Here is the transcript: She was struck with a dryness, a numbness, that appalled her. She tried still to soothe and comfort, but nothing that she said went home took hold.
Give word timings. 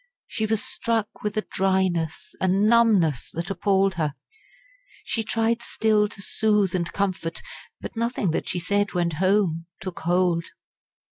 She 0.25 0.47
was 0.47 0.63
struck 0.65 1.21
with 1.21 1.37
a 1.37 1.45
dryness, 1.51 2.33
a 2.41 2.47
numbness, 2.47 3.29
that 3.33 3.51
appalled 3.51 3.93
her. 4.01 4.15
She 5.03 5.23
tried 5.23 5.61
still 5.61 6.07
to 6.09 6.23
soothe 6.23 6.73
and 6.73 6.91
comfort, 6.91 7.43
but 7.79 7.95
nothing 7.95 8.31
that 8.31 8.49
she 8.49 8.57
said 8.57 8.95
went 8.95 9.13
home 9.21 9.67
took 9.79 9.99
hold. 9.99 10.45